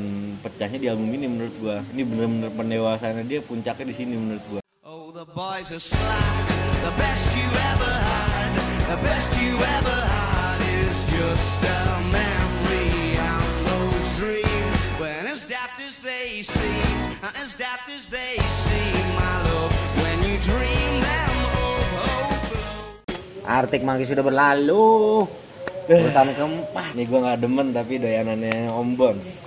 pecahnya 0.43 0.79
di 0.79 0.87
album 0.87 1.11
ini 1.11 1.27
menurut 1.27 1.55
gua 1.59 1.79
ini 1.95 2.03
bener-bener 2.07 2.51
pendewasaannya 2.55 3.27
dia 3.27 3.43
puncaknya 3.43 3.91
di 3.91 3.95
sini 3.95 4.15
menurut 4.15 4.43
gua 4.47 4.61
Oh, 4.87 5.11
the 5.11 5.27
boys 5.27 5.75
are 5.75 5.83
slack. 5.83 6.47
The 6.83 6.95
best 6.97 7.35
you 7.35 7.47
ever 7.47 7.93
had, 7.93 8.51
the 8.95 8.99
best 9.03 9.35
you 9.39 9.55
ever 9.59 9.99
had 10.07 10.59
is 10.87 10.97
just 11.11 11.63
a 11.67 11.83
memory 12.11 13.15
and 13.15 13.47
those 13.67 14.07
dreams. 14.19 14.75
When 14.99 15.27
as 15.27 15.45
daft 15.47 15.79
as 15.83 15.99
they 15.99 16.43
seemed, 16.43 17.21
as 17.23 17.55
daft 17.59 17.91
as 17.91 18.07
they 18.09 18.39
seem, 18.49 19.03
my 19.19 19.35
love, 19.51 19.71
when 20.03 20.25
you 20.25 20.39
dream 20.43 20.80
Arctic 23.51 23.83
Monkey 23.83 24.07
sudah 24.07 24.23
berlalu. 24.23 25.27
Urutan 25.91 26.31
keempat. 26.31 26.95
ini 26.95 27.03
gua 27.03 27.19
nggak 27.27 27.39
demen 27.43 27.75
tapi 27.75 27.99
doyanannya 27.99 28.71
Om 28.71 28.95
Bones 28.95 29.43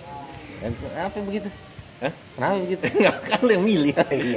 Dan 0.59 0.75
Kenapa 0.75 1.23
begitu? 1.23 1.47
Hah? 2.03 2.11
Kenapa 2.35 2.55
begitu? 2.59 2.83
nggak 2.99 3.15
kan 3.23 3.39
lu 3.39 3.51
yang 3.55 3.63
milih 3.63 3.93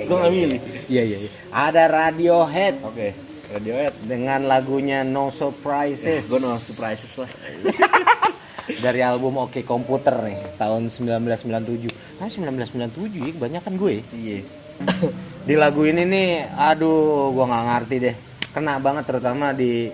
gua 0.07 0.17
nggak 0.23 0.35
milih 0.39 0.61
Iya 0.87 1.03
iya. 1.03 1.19
iya. 1.19 1.31
Ada 1.51 1.83
Radiohead 1.91 2.75
oke 2.87 3.09
Radiohead 3.51 3.95
dengan 4.07 4.47
lagunya 4.47 5.03
No 5.03 5.35
Surprises. 5.35 6.31
gua 6.31 6.39
no 6.39 6.55
surprises 6.55 7.11
lah 7.19 7.31
dari 8.87 8.99
album 9.03 9.39
Oke 9.39 9.63
Komputer 9.63 10.15
nih 10.23 10.39
tahun 10.59 10.87
1997. 10.91 11.91
Ah 12.19 12.27
1997 12.27 13.15
ya 13.15 13.31
kebanyakan 13.35 13.73
gue. 13.75 13.95
iya 14.15 14.43
Di 15.47 15.55
lagu 15.55 15.83
ini 15.83 16.03
nih 16.03 16.29
aduh 16.55 17.31
gua 17.31 17.51
nggak 17.51 17.65
ngerti 17.67 17.97
deh. 17.99 18.17
Kena 18.57 18.81
banget 18.81 19.05
terutama 19.05 19.53
di 19.53 19.93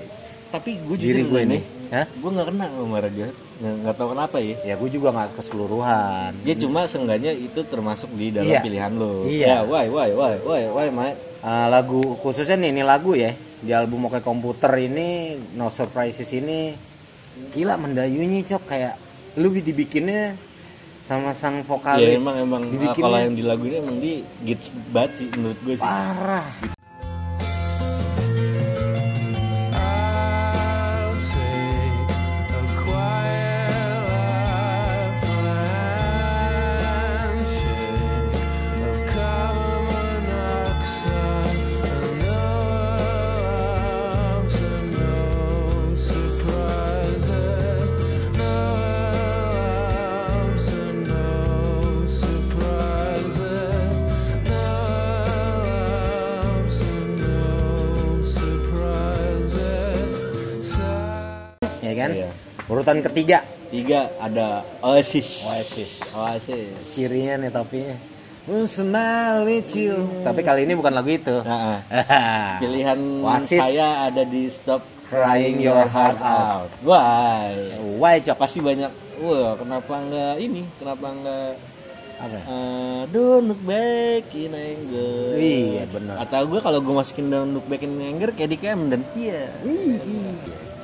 tapi 0.48 0.78
gue 0.78 0.94
diri 0.94 1.24
jujur 1.24 1.34
gue. 1.34 1.58
Hah? 1.90 2.06
gue 2.06 2.30
nggak 2.30 2.46
kena 2.46 2.66
sama 2.68 2.98
Radiohead 3.00 3.36
nggak 3.58 3.94
tahu 3.94 4.08
kenapa 4.12 4.36
ya 4.38 4.56
Ya 4.64 4.74
gue 4.74 4.88
juga 4.88 5.08
nggak 5.10 5.30
keseluruhan. 5.34 6.30
ya 6.40 6.54
cuma 6.56 6.80
seenggaknya 6.84 7.32
itu 7.32 7.60
termasuk 7.62 8.08
di 8.12 8.30
dalam 8.30 8.48
Iya. 8.48 8.60
pilihan 8.60 8.92
lo 8.92 9.24
Iya. 9.24 9.46
ya 9.46 9.58
why 9.62 9.86
why 9.86 10.10
why 10.10 10.34
why 10.40 10.62
why 10.68 10.88
mate 10.88 11.18
Eh, 11.42 11.66
lagu 11.68 11.98
khususnya 12.16 12.54
nih 12.54 12.70
ini 12.70 12.82
lagu 12.82 13.12
ya 13.12 13.34
di 13.58 13.70
album 13.70 14.06
Oke 14.06 14.20
Komputer 14.20 14.70
ini 14.78 15.34
No 15.52 15.68
Surprises 15.68 16.30
ini 16.30 16.70
gila 17.50 17.74
mendayunyi 17.76 18.46
cok 18.46 18.62
kayak 18.64 18.94
lu 19.36 19.50
dibikinnya 19.50 20.38
sama 21.02 21.34
sang 21.34 21.60
vokalis 21.60 22.08
ya 22.08 22.14
emang 22.14 22.36
emang 22.38 22.62
dibikinnya 22.64 23.04
kalau 23.04 23.18
yang 23.18 23.34
di 23.34 23.42
lagu 23.42 23.64
ini 23.64 23.76
emang 23.76 23.96
di 23.98 24.12
gits 24.44 24.70
banget 24.94 25.18
sih 25.18 25.26
menurut 25.34 25.58
gue 25.60 25.74
sih 25.74 25.82
parah 25.82 26.46
kan 62.02 62.10
Iya. 62.12 62.30
urutan 62.66 62.98
ketiga 63.00 63.38
tiga 63.68 64.00
ada 64.18 64.66
Oasis 64.80 65.46
Oasis. 65.46 65.92
Oasis 66.12 66.76
cirinya 66.88 67.38
nih 67.38 67.50
topinya 67.50 67.96
smile 68.66 69.46
with 69.46 69.70
you. 69.72 69.94
Tapi 70.20 70.42
kali 70.42 70.66
ini 70.66 70.74
bukan 70.74 70.90
lagu 70.90 71.06
itu. 71.08 71.30
nah, 71.40 71.78
pilihan 72.60 72.98
Oasis. 73.22 73.62
saya 73.62 74.10
ada 74.10 74.22
di 74.22 74.46
Stop 74.46 74.82
Crying 75.06 75.56
Your 75.58 75.86
Heart 75.86 76.18
Out. 76.18 76.70
why 76.82 77.54
Why 77.96 78.18
cok? 78.18 78.34
pasti 78.34 78.58
banyak 78.58 78.90
wah 79.20 79.54
kenapa 79.54 79.94
nggak 80.02 80.34
ini 80.40 80.66
kenapa 80.74 81.06
nggak 81.12 81.50
Apa? 82.18 82.32
ya? 82.32 82.42
eh, 82.42 83.00
don't 83.10 83.46
look 83.46 83.62
back 83.62 84.26
in 84.32 84.50
anger 84.50 85.36
Iya, 85.36 85.84
bener. 85.86 86.14
atau 86.18 86.42
gue 86.44 86.58
kalau 86.58 86.80
gue 86.80 86.94
masukin 86.94 87.28
don't 87.28 87.52
look 87.52 87.66
back 87.66 87.82
in 87.82 87.94
anger 87.94 88.32
kayak 88.32 88.50
di 88.50 88.58
Camden 88.58 89.02
iya 89.12 89.52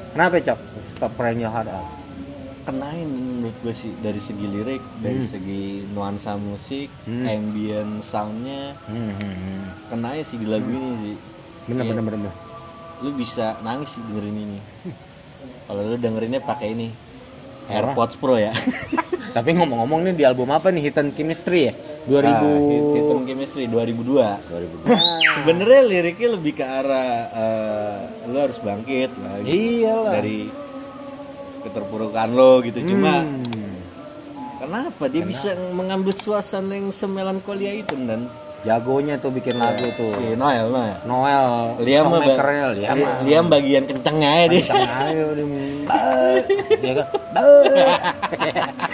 Kenapa 0.08 0.38
cok? 0.40 0.58
Your 1.00 1.48
heart 1.48 1.68
out. 1.68 1.86
kenain 2.64 3.08
menurut 3.08 3.56
gue 3.58 3.72
sih 3.72 3.88
dari 3.98 4.18
segi 4.18 4.44
lirik 4.44 4.82
dari 4.98 5.18
Hmm. 5.18 5.30
segi 5.30 5.64
nuansa 5.88 6.36
musik 6.36 6.92
Hmm. 7.02 7.24
ambient 7.24 8.04
soundnya 8.04 8.76
Hmm, 8.84 9.08
hmm, 9.08 9.16
hmm. 9.16 9.62
kenain 9.88 10.20
sih 10.20 10.36
di 10.36 10.44
lagu 10.44 10.68
ini 10.68 10.90
sih 11.00 11.16
Bener 11.64 11.82
Iya. 11.82 11.90
bener 11.90 12.04
bener. 12.04 12.32
lu 12.98 13.10
bisa 13.14 13.56
nangis 13.62 13.88
sih 13.88 14.02
dengerin 14.02 14.36
ini 14.36 14.58
kalau 15.66 15.80
lu 15.82 15.96
dengerinnya 15.96 16.40
pakai 16.40 16.68
ini 16.70 16.88
AirPods 17.68 18.16
Pro 18.16 18.34
ya. 18.34 18.52
Tapi 19.36 19.52
ngomong-ngomong 19.52 20.00
nih 20.02 20.14
di 20.14 20.24
album 20.24 20.48
apa 20.48 20.68
nih 20.68 20.88
Hidden 20.88 21.12
Chemistry 21.12 21.68
ya? 21.68 21.72
2000 22.06 22.24
Nah, 22.24 22.40
Hidden 22.90 23.20
Chemistry 23.22 23.64
2002. 23.64 24.24
2002. 24.42 24.96
Sebenarnya 25.36 25.82
liriknya 25.84 26.28
lebih 26.32 26.52
ke 26.54 26.64
arah 26.64 27.12
eh, 27.28 27.98
lu 28.24 28.40
harus 28.40 28.56
bangkit 28.58 29.12
lah 29.14 29.36
Iyalah. 29.42 30.12
dari 30.16 30.48
keterpurukan 31.60 32.28
lo 32.30 32.60
gitu. 32.60 32.82
Cuma 32.84 33.22
Hmm. 33.22 33.74
kenapa 34.58 35.06
dia 35.06 35.22
bisa 35.22 35.54
mengambil 35.70 36.12
suasana 36.12 36.74
yang 36.74 36.90
semelankolia 36.90 37.72
itu 37.74 37.94
dan 38.00 38.26
jagonya 38.58 39.14
tuh 39.16 39.30
bikin 39.30 39.54
lagu 39.54 39.86
tuh. 39.94 40.10
si 40.18 40.34
Noel 40.34 40.66
Noel. 40.66 40.98
Noel, 41.04 41.78
Liam 41.78 42.10
mah 42.10 42.26
Liam. 42.74 42.96
Liam 43.22 43.46
bagian 43.46 43.86
kencengnya 43.86 44.30
ya 44.34 44.46
dia. 44.46 44.62
Kencang 44.66 44.82
aja 44.82 45.22
kan? 46.98 47.06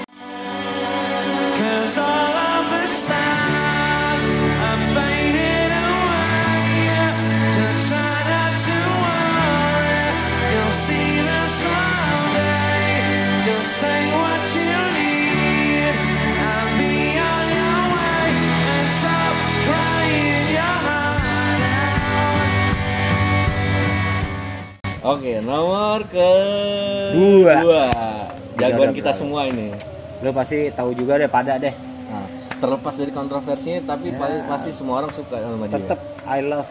nomor 25.44 26.02
ke 26.04 26.30
Dua. 27.12 27.54
dua. 27.60 27.84
Jagoan 28.56 28.90
kita 28.90 29.10
berapa? 29.10 29.18
semua 29.18 29.40
ini. 29.44 29.70
Lu 30.18 30.32
pasti 30.32 30.70
tahu 30.70 30.92
juga 30.92 31.16
deh 31.16 31.28
pada 31.28 31.56
deh. 31.56 31.74
Nah, 32.06 32.26
terlepas 32.56 32.94
dari 32.94 33.10
kontroversinya 33.10 33.84
tapi 33.86 34.08
Ya. 34.08 34.16
pasti, 34.16 34.38
pasti 34.46 34.70
semua 34.72 34.94
orang 34.98 35.12
suka 35.12 35.36
sama 35.36 35.64
dia. 35.66 35.76
Tetep 35.76 36.00
I 36.24 36.40
love 36.40 36.70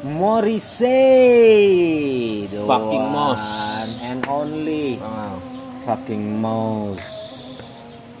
Morrissey. 0.00 0.88
The 2.48 2.64
Fucking 2.64 3.04
one 3.04 3.12
Moss. 3.12 3.44
And 4.00 4.24
only 4.26 4.96
Wow. 4.96 5.36
fucking 5.84 6.40
Mouse. 6.40 7.04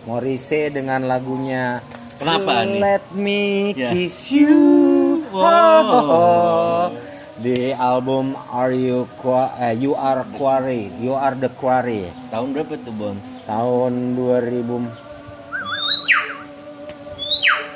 Morrissey 0.02 0.68
dengan 0.68 1.04
lagunya 1.04 1.80
Kenapa 2.16 2.68
nih? 2.68 2.78
Let 2.78 3.04
me 3.16 3.72
Ya. 3.72 3.88
kiss 3.90 4.28
you. 4.28 5.24
Wow. 5.32 6.92
Di 7.40 7.72
album 7.72 8.36
Are 8.52 8.76
You 8.76 9.08
Qua- 9.16 9.56
eh, 9.56 9.72
You 9.72 9.96
Are 9.96 10.28
Quarry. 10.36 10.92
You 11.00 11.16
Are 11.16 11.32
the 11.32 11.48
Quarry. 11.48 12.12
Tahun 12.28 12.52
berapa 12.52 12.76
tuh 12.76 12.92
Bones? 12.92 13.24
Tahun 13.48 13.92
2000 14.12 14.84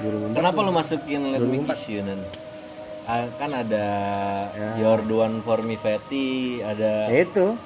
2004. 0.05 0.37
Kenapa 0.37 0.59
lu 0.61 0.69
masukin 0.69 1.33
Let 1.33 1.41
Me 1.41 1.65
2004? 1.65 1.69
Kiss 1.71 1.85
You 1.89 2.05
Nan? 2.05 2.21
Ah, 3.05 3.25
kan 3.37 3.53
ada 3.53 3.87
Ya. 4.53 4.69
Your 4.81 5.01
One 5.07 5.41
For 5.41 5.61
Me 5.65 5.77
Fatty, 5.77 6.61
ada 6.61 7.09
Ya 7.09 7.25
itu 7.25 7.57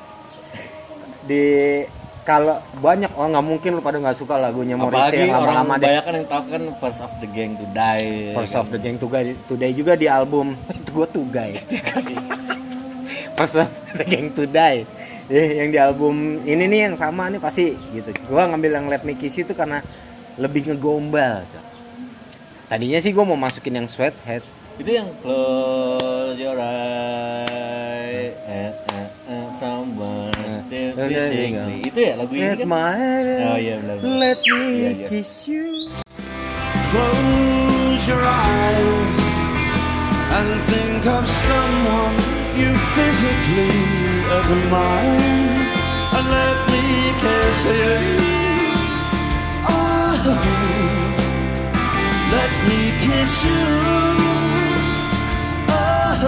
di 1.30 1.82
kalau 2.28 2.60
banyak 2.84 3.08
orang 3.16 3.40
nggak 3.40 3.46
mungkin 3.48 3.70
lu 3.72 3.80
pada 3.80 3.96
nggak 3.96 4.20
suka 4.20 4.36
lagunya 4.36 4.76
Morrissey 4.76 5.16
apalagi 5.16 5.32
yang 5.32 5.40
lama-lama 5.40 5.74
deh. 5.80 5.88
kebanyakan 5.88 6.12
yang 6.12 6.26
tahu 6.28 6.42
kan 6.44 6.62
First 6.76 7.00
of 7.00 7.12
the 7.24 7.28
Gang 7.32 7.52
to 7.56 7.64
Die. 7.72 8.08
First 8.36 8.52
kan? 8.52 8.60
of 8.60 8.66
the 8.68 8.78
Gang 8.84 8.96
Today, 9.00 9.24
Today 9.48 9.72
juga 9.72 9.92
di 9.96 10.06
album 10.12 10.52
itu 10.76 10.90
gua 10.92 11.08
Tugai. 11.08 11.56
First 13.40 13.56
of 13.56 13.72
the 13.96 14.04
Gang 14.04 14.28
Today. 14.36 14.84
Eh, 15.32 15.60
yang 15.64 15.72
di 15.72 15.80
album 15.80 16.44
ini 16.44 16.68
nih 16.68 16.92
yang 16.92 16.96
sama 17.00 17.32
nih 17.32 17.40
pasti 17.40 17.72
gitu. 17.96 18.12
Gua 18.28 18.44
ngambil 18.44 18.76
yang 18.76 18.86
Let 18.92 19.08
Me 19.08 19.16
Kiss 19.16 19.40
itu 19.40 19.56
karena 19.56 19.80
lebih 20.36 20.68
ngegombal. 20.68 21.48
Tadinya 22.68 23.00
sih 23.00 23.16
gua 23.16 23.24
mau 23.24 23.40
masukin 23.40 23.72
yang 23.80 23.88
Sweathead. 23.88 24.44
Itu 24.78 24.90
yang 24.94 25.10
Close 25.20 26.38
Your 26.38 26.54
Eyes 26.54 28.30
and, 28.46 28.74
and, 28.94 29.10
and 29.26 29.46
Someone 29.58 30.30
Eh, 30.70 30.94
to 30.94 31.02
eh, 31.02 31.08
be 31.10 31.14
eh, 31.18 31.26
singly. 31.26 31.76
eh, 31.82 31.88
Itu 31.90 31.98
ya 31.98 32.12
lagu 32.14 32.30
ini 32.30 32.46
Let 32.46 32.58
kan? 32.62 32.66
my 32.70 32.94
Oh 33.42 33.58
iya 33.58 33.74
benar. 33.82 33.96
benar. 33.98 34.14
Let 34.22 34.38
me 34.38 34.62
Iya, 34.62 34.90
iya. 34.94 35.06
kiss 35.10 35.32
you. 35.50 35.66
Close 36.94 38.02
your 38.06 38.22
eyes 38.22 39.16
and 40.30 40.48
think 40.70 41.02
of 41.04 41.24
someone 41.26 42.14
you 42.54 42.70
physically 42.94 43.74
admire. 44.30 45.58
And 46.14 46.26
let 46.30 46.58
me 46.70 46.84
kiss 47.18 47.58
you. 47.66 47.98
Oh, 49.66 50.22
let 52.30 52.52
me 52.70 52.80
kiss 53.02 53.32
you. 53.42 54.27
And 56.18 56.26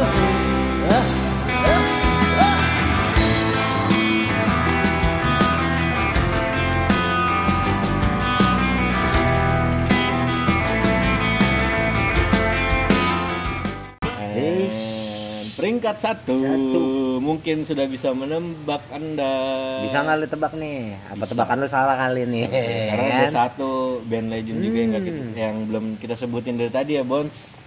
peringkat 15.59 15.98
satu, 15.98 16.38
Satu. 16.38 16.83
mungkin 17.18 17.66
sudah 17.66 17.90
bisa 17.90 18.14
menembak 18.14 18.87
anda. 18.94 19.35
Bisa 19.83 20.07
nggak 20.07 20.16
lu 20.16 20.26
tebak 20.31 20.55
nih? 20.55 20.94
Apa 21.11 21.26
tebakan 21.26 21.59
lu 21.61 21.66
salah 21.66 21.98
kali 21.98 22.31
nih? 22.31 22.46
Karena 22.46 23.11
ada 23.11 23.26
Kan? 23.26 23.35
satu 23.35 23.98
band 24.07 24.31
legend 24.31 24.62
juga 24.62 24.79
yang, 24.79 24.90
nggak 24.94 25.03
Hmm. 25.03 25.11
kita- 25.11 25.35
yang 25.35 25.57
belum 25.66 25.85
kita 25.98 26.14
sebutin 26.14 26.55
dari 26.55 26.70
tadi 26.70 26.94
ya 26.94 27.03
Bones. 27.03 27.59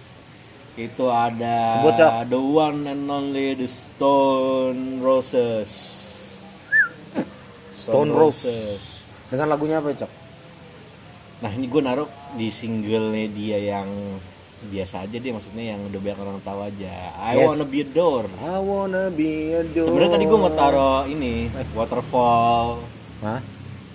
Itu 0.74 1.06
ada 1.06 1.78
Sebut, 1.78 1.94
Cok. 1.94 2.10
the 2.26 2.40
one 2.40 2.82
and 2.84 3.06
only 3.06 3.54
the 3.54 3.66
Stone 3.66 4.98
Roses. 4.98 5.70
Stone 7.78 8.10
Roses. 8.10 9.06
Dengan 9.30 9.54
lagunya 9.54 9.78
apa, 9.78 9.94
Cok? 9.94 10.10
Nah 11.42 11.50
ini 11.52 11.66
gue 11.68 11.78
naruh 11.78 12.08
di 12.34 12.48
singlenya 12.48 13.30
dia 13.30 13.58
yang 13.60 13.86
biasa 14.64 15.04
aja 15.04 15.20
dia 15.20 15.28
maksudnya 15.28 15.76
yang 15.76 15.80
udah 15.84 16.00
banyak 16.00 16.18
orang 16.18 16.38
tahu 16.40 16.60
aja. 16.64 16.94
I 17.20 17.36
Yes. 17.36 17.52
wanna 17.52 17.66
be 17.68 17.84
adored. 17.84 18.32
I 18.40 18.56
wanna 18.56 19.12
be 19.12 19.52
adored. 19.52 19.84
Sebenarnya 19.84 20.16
tadi 20.16 20.24
gue 20.24 20.38
mau 20.40 20.50
taruh 20.50 21.04
ini 21.04 21.52
waterfall. 21.72 22.80
Hah? 23.20 23.40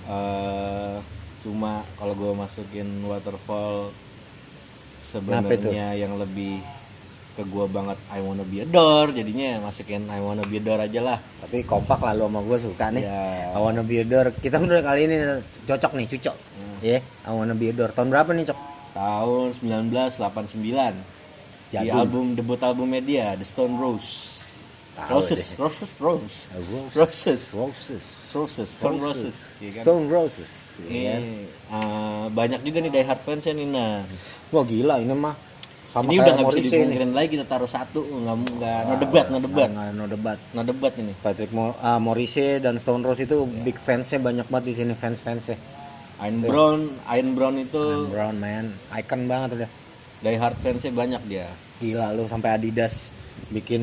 eh 0.10 0.98
cuma 1.42 1.86
kalau 1.98 2.14
gue 2.14 2.32
masukin 2.34 2.88
waterfall? 3.04 3.90
Sebenarnya 5.10 5.98
yang 5.98 6.14
lebih 6.22 6.62
ke 7.34 7.48
gue 7.48 7.66
banget 7.72 7.98
I 8.12 8.20
wanna 8.20 8.44
be 8.46 8.62
adored 8.62 9.16
jadinya 9.16 9.64
masukin 9.64 10.06
I 10.12 10.20
wanna 10.20 10.44
be 10.46 10.60
adored 10.60 10.84
aja 10.86 11.02
lah 11.02 11.18
Tapi 11.40 11.64
kompak 11.64 11.98
lah 12.04 12.14
lu 12.14 12.28
sama 12.28 12.44
gue 12.46 12.58
suka 12.62 12.86
nih. 12.94 13.04
Ya. 13.08 13.56
I 13.56 13.60
wanna 13.64 13.82
be 13.82 14.04
adored. 14.04 14.36
Kita 14.38 14.60
udah 14.62 14.84
kali 14.86 15.08
ini 15.10 15.18
cocok 15.66 15.92
nih, 15.98 16.06
cocok. 16.14 16.36
Hmm. 16.36 16.78
Ya, 16.86 17.00
I 17.26 17.32
wanna 17.34 17.56
be 17.58 17.74
adored. 17.74 17.96
Tahun 17.98 18.12
berapa 18.12 18.30
nih, 18.38 18.54
Cok? 18.54 18.60
tahun 18.90 19.54
1989 19.62 20.60
di 20.60 20.74
Jadul. 21.72 21.94
album 22.02 22.26
debut 22.34 22.60
album 22.60 22.90
media 22.90 23.38
The 23.38 23.46
Stone 23.46 23.78
Rose 23.78 24.42
Roses 25.08 25.56
deh. 25.56 25.64
Roses 25.64 25.92
Rose 26.02 26.40
Roses. 26.52 26.94
Roses 26.98 27.42
Roses. 27.56 28.06
Roses 28.36 28.68
Stone 28.68 29.00
Roses 29.00 29.36
iya 29.64 29.80
kan? 29.80 29.84
Stone 29.88 30.06
Roses. 30.12 30.52
Ini, 30.84 30.92
Iya 30.92 31.14
kan? 31.16 31.22
Eh, 31.70 32.26
banyak 32.30 32.62
juga 32.62 32.78
nih 32.80 32.92
die 32.92 33.04
hard 33.04 33.22
fans 33.22 33.46
nih 33.46 33.66
nah 33.66 34.02
Wah 34.50 34.64
gila 34.64 34.98
ini 34.98 35.14
mah 35.14 35.36
sama 35.86 36.06
ini 36.08 36.18
udah 36.18 36.34
nggak 36.36 36.54
bisa 36.56 36.76
dimungkirin 36.76 37.12
lagi 37.12 37.30
kita 37.32 37.46
taruh 37.46 37.66
satu 37.66 38.02
nggak 38.02 38.36
nggak 38.56 38.80
no 38.84 38.94
debat 38.96 39.26
no 39.28 39.38
debat 39.38 39.70
Nggak- 39.70 39.94
no 39.96 40.06
debat. 40.06 40.38
no 40.52 40.62
debat 40.62 40.94
ini 40.96 41.14
Patrick 41.16 41.50
Mo 41.50 41.74
ah, 41.80 41.98
Morrissey 41.98 42.58
dan 42.58 42.78
Stone 42.78 43.02
Rose 43.02 43.22
itu 43.22 43.34
big 43.60 43.74
fansnya 43.76 44.18
banyak 44.20 44.46
banget 44.46 44.66
di 44.68 44.76
sini 44.76 44.94
fans 44.94 45.18
fansnya. 45.18 45.58
Iron 46.20 46.44
Brown 46.44 46.80
Iron 47.10 47.32
Brown 47.32 47.56
itu 47.58 48.06
Brown 48.06 48.36
man, 48.36 48.70
icon 48.92 49.26
banget 49.26 49.50
udah. 49.56 49.70
die 50.20 50.36
hard 50.36 50.58
fansnya 50.58 50.92
banyak 50.92 51.22
dia 51.26 51.48
Gila 51.80 52.12
lu 52.12 52.28
sampai 52.28 52.52
Adidas 52.52 53.08
bikin 53.48 53.82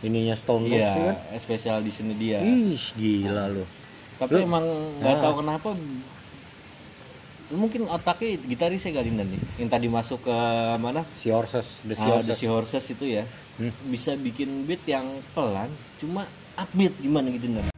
ininya 0.00 0.34
Stone 0.34 0.64
Rose 0.64 0.74
iya 0.74 0.90
tuh 0.90 1.04
kan. 1.04 1.16
spesial 1.36 1.76
di 1.80 1.92
sini 1.92 2.14
dia 2.14 2.40
Ih, 2.40 2.74
gila 2.94 3.46
lu. 3.48 3.62
tapi 4.16 4.32
Lu- 4.32 4.42
emang 4.42 4.64
nggak 4.96 5.12
Nah. 5.12 5.20
tahu 5.20 5.34
kenapa 5.38 5.68
mungkin 7.52 7.86
otaknya 7.86 8.38
gitarisnya 8.46 8.94
Garindan 8.94 9.26
nih. 9.28 9.40
Yang 9.62 9.70
tadi 9.70 9.86
masuk 9.90 10.18
ke 10.26 10.36
mana? 10.78 11.02
Si 11.18 11.28
Horses, 11.30 11.66
The 11.86 11.94
Si 11.94 12.02
Ah, 12.02 12.22
The 12.22 12.32
Horses. 12.32 12.36
Sea 12.38 12.50
Horses 12.50 12.84
itu 12.90 13.06
ya. 13.06 13.24
Hmm. 13.60 13.68
bisa 13.92 14.16
bikin 14.16 14.64
beat 14.64 14.80
yang 14.88 15.04
pelan 15.36 15.68
cuma 16.00 16.24
upbeat. 16.56 16.96
Gimana 16.96 17.28
gitu 17.28 17.44
dan 17.52 17.68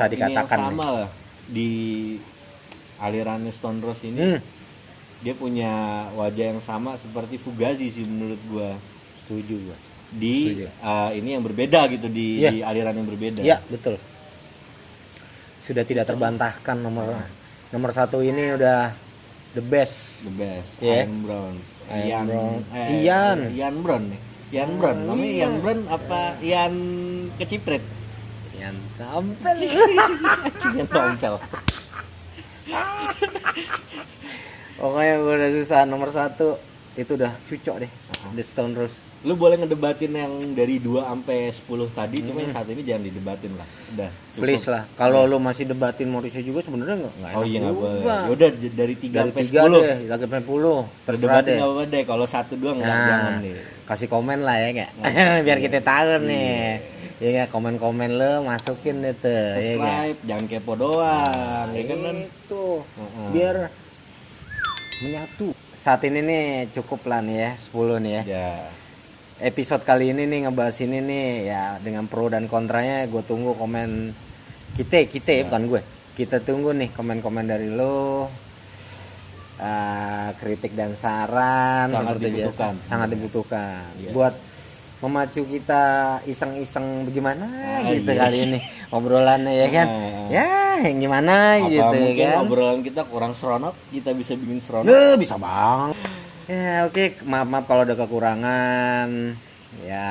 ini 0.00 0.14
dikatakan 0.14 0.38
yang 0.54 0.70
sama 0.70 0.86
lah 0.94 1.08
di 1.46 1.70
aliran 2.98 3.42
Stone 3.48 3.80
Rose 3.80 4.04
ini 4.04 4.20
hmm, 4.20 4.40
dia 5.18 5.34
punya 5.34 5.72
wajah 6.12 6.46
yang 6.52 6.60
sama 6.60 6.94
seperti 6.94 7.36
Fugazi 7.36 7.88
sih 7.88 8.04
menurut 8.04 8.38
gua 8.46 8.70
setuju 9.20 9.56
gua. 9.60 9.76
di 10.10 10.36
Setuju. 10.48 10.66
eh, 10.68 11.10
ini 11.16 11.28
yang 11.30 11.42
berbeda 11.42 11.80
gitu 11.88 12.06
di, 12.06 12.40
Iya. 12.40 12.50
di 12.50 12.58
aliran 12.62 12.94
yang 12.94 13.06
berbeda 13.06 13.40
Ya, 13.40 13.58
betul. 13.66 13.98
Sudah 15.60 15.84
tidak 15.84 16.06
terbantahkan 16.06 16.76
nomor 16.76 17.12
nomor 17.68 17.90
satu 17.92 18.20
ini 18.20 18.56
udah 18.56 18.88
the 19.52 19.60
best. 19.60 20.24
the 20.24 20.34
best 20.34 20.72
Iya. 20.80 21.04
Ian 21.04 21.14
Brown 21.20 21.54
Ian 21.88 22.00
Ian 22.00 22.26
Brown. 22.26 22.60
eh, 22.72 22.88
Ian. 22.98 23.38
Ian 23.52 23.76
Brown 23.80 24.04
nih 24.06 24.20
Ian 24.48 24.70
Brown 24.74 24.98
namanya 25.04 25.28
Ian 25.30 25.54
Brown 25.60 25.80
apa 25.88 26.20
Ian 26.40 26.74
keciprit 27.36 27.84
Yang 28.68 28.78
tampil. 28.94 29.48
Anjing 29.48 30.74
yang 30.78 30.88
tompel 30.88 31.34
Pokoknya 34.78 35.14
gue 35.18 35.34
udah 35.34 35.50
susah 35.56 35.80
nomor 35.84 36.12
satu 36.12 36.54
itu 36.94 37.14
udah 37.14 37.32
cucok 37.42 37.76
deh. 37.80 37.90
The 38.30 38.42
Stone 38.42 38.74
Rose. 38.74 38.98
lu 39.18 39.34
boleh 39.34 39.58
ngedebatin 39.58 40.14
yang 40.14 40.30
dari 40.54 40.78
2 40.78 40.94
sampai 40.94 41.50
10 41.50 41.66
tadi 41.90 42.22
cuma 42.22 42.38
yang 42.38 42.54
saat 42.54 42.70
ini 42.70 42.86
jangan 42.86 43.02
didebatin 43.02 43.50
lah 43.50 43.66
udah 43.90 44.06
cukup. 44.30 44.42
Please 44.46 44.66
lah. 44.68 44.86
Kalau 44.94 45.26
lu 45.26 45.42
masih 45.42 45.66
debatin 45.66 46.06
Morrissey 46.06 46.46
juga 46.46 46.62
sebenarnya 46.62 47.02
nggak 47.02 47.14
nggak 47.18 47.30
oh 47.34 47.42
iya 47.42 47.58
nggak 47.58 47.74
boleh 47.74 47.98
juga. 47.98 48.14
yaudah 48.30 48.48
j- 48.54 48.74
dari 48.78 48.94
3 48.94 49.10
Dari 49.10 49.18
sampai 49.26 49.42
tiga 49.42 49.60
10 49.60 49.74
deh, 49.74 49.82
lagi 50.06 50.22
sampai 50.22 50.38
10. 50.38 50.46
Terserah 50.46 51.02
Berdebatin 51.02 51.42
deh. 51.42 51.56
nggak 51.58 51.66
apa-apa 51.66 51.84
deh 51.90 52.02
kalau 52.06 52.26
satu 52.30 52.54
dua 52.54 52.72
nggak 52.78 52.86
Nah, 52.88 53.06
jangan 53.08 53.32
deh 53.42 53.54
kasih 53.88 54.06
komen 54.06 54.38
lah 54.38 54.56
ya 54.56 54.70
kayak. 54.70 54.90
Nah, 54.94 55.10
Biar 55.48 55.58
iya. 55.58 55.64
kita 55.66 55.78
tahu 55.82 56.08
nih. 56.22 56.54
Iya. 57.18 57.20
Iya 57.20 57.28
nggak? 57.36 57.48
komen-komen 57.50 58.10
lo 58.14 58.32
masukin 58.42 59.02
deh 59.02 59.12
tuh. 59.12 59.28
Iya 59.28 59.74
nggak? 59.74 59.78
subscribe 59.78 60.18
jangan 60.24 60.44
kepo 60.46 60.72
doang 60.74 61.66
ya 61.70 61.82
kan 61.84 61.98
itu 62.16 62.66
Heeh. 62.80 63.28
biar 63.32 63.56
menyatu 64.98 65.46
saat 65.72 66.02
ini 66.02 66.20
nih 66.20 66.44
cukup 66.72 67.06
lah 67.06 67.20
nih 67.20 67.36
ya 67.38 67.50
10 67.54 68.02
nih 68.02 68.12
ya 68.12 68.22
ya 68.26 68.50
episode 69.40 69.82
kali 69.82 70.10
ini 70.10 70.26
nih 70.26 70.38
ngebahas 70.44 70.78
ini 70.80 70.98
nih 71.00 71.26
ya 71.46 71.62
dengan 71.78 72.06
pro 72.06 72.26
dan 72.26 72.46
kontranya 72.46 73.06
gue 73.06 73.22
tunggu 73.22 73.54
komen 73.54 74.10
kita 74.74 75.06
kita 75.06 75.30
ya, 75.32 75.42
bukan 75.46 75.62
gue 75.68 75.80
kita 76.14 76.42
tunggu 76.42 76.70
nih 76.72 76.90
komen-komen 76.90 77.46
dari 77.46 77.70
lo 77.70 78.30
Ah, 79.58 80.30
kritik 80.38 80.78
dan 80.78 80.94
saran 80.94 81.90
Sangat 81.90 82.14
seperti 82.14 82.26
biasa 82.30 82.30
dibutuhkan 82.30 82.72
sangat 82.78 82.78
sebenarnya. 82.78 83.10
dibutuhkan 83.10 83.82
Iya. 83.98 84.10
buat 84.14 84.34
memacu 84.98 85.42
kita 85.42 85.82
iseng-iseng 86.24 87.06
bagaimana 87.06 87.46
Ah, 87.46 87.86
gitu 87.88 88.08
iya. 88.08 88.18
kali 88.20 88.38
ini 88.44 88.58
obrolannya 88.88 89.52
ya 89.52 89.66
kan 89.68 89.86
Ah. 89.86 90.26
ya 90.28 90.46
yang 90.80 90.98
gimana 91.00 91.34
apa 91.56 91.68
gitu 91.68 91.82
mungkin 91.92 92.18
ya 92.18 92.26
kan 92.28 92.42
obrolan 92.42 92.80
kita 92.80 93.02
kurang 93.04 93.32
seronok 93.32 93.74
kita 93.88 94.10
bisa 94.12 94.34
bikin 94.34 94.58
seronok 94.58 94.86
Duh, 94.86 95.14
bisa 95.14 95.34
bang. 95.36 95.90
Ya 96.46 96.82
oke, 96.82 97.20
maaf 97.22 97.44
maaf 97.44 97.64
kalau 97.66 97.84
ada 97.84 97.92
kekurangan. 97.92 99.36
Ya 99.84 100.08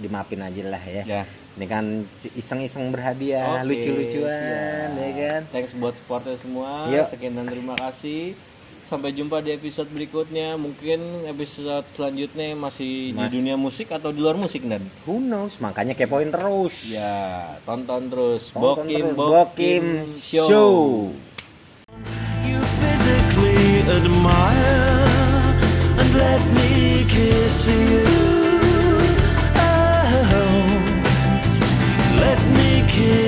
dimaafin 0.00 0.40
aja 0.40 0.62
lah 0.66 0.80
ya. 0.80 1.04
ya 1.04 1.22
Ini 1.54 1.66
kan 1.68 1.84
iseng-iseng 2.32 2.88
berhadiah, 2.88 3.60
Oke, 3.60 3.68
lucu-lucuan, 3.68 4.88
siap. 4.88 4.96
ya 4.96 5.10
kan. 5.14 5.40
Thanks 5.52 5.76
buat 5.76 5.94
supportnya 5.94 6.34
semua. 6.34 6.88
Yuk. 6.88 7.04
Sekian 7.06 7.36
dan 7.36 7.46
terima 7.46 7.76
kasih 7.76 8.32
sampai 8.94 9.10
jumpa 9.10 9.42
di 9.42 9.50
episode 9.50 9.90
berikutnya. 9.90 10.54
Mungkin 10.54 11.26
episode 11.26 11.82
selanjutnya 11.98 12.54
masih 12.54 13.10
Mas. 13.10 13.26
di 13.26 13.42
dunia 13.42 13.58
musik 13.58 13.90
atau 13.90 14.14
di 14.14 14.22
luar 14.22 14.38
musik 14.38 14.62
dan 14.70 14.86
who 15.02 15.18
knows? 15.18 15.58
Makanya 15.58 15.98
kepoin 15.98 16.30
terus. 16.30 16.94
Ya 16.94 17.58
tonton 17.66 18.06
terus. 18.06 18.54
Tonton 18.54 18.86
bokim, 18.86 19.06
terus. 19.10 19.18
bokim 19.18 19.84
show, 20.06 20.46
show. 20.46 20.78
You 22.46 22.62
let 26.14 26.42
me 26.54 27.02
kiss 27.10 27.66
you. 27.66 28.06
Oh, 29.58 30.70
let 32.22 32.40
me 32.54 32.86
kiss 32.86 33.23